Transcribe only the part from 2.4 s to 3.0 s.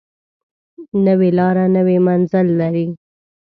لري